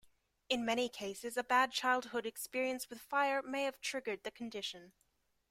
In 0.49 0.65
many 0.65 0.89
cases 0.89 1.37
a 1.37 1.43
bad 1.43 1.71
childhood 1.71 2.25
experience 2.25 2.89
with 2.89 2.99
fire 2.99 3.43
may 3.43 3.65
have 3.65 3.79
triggered 3.81 4.23
the 4.23 4.31
condition. 4.31 4.93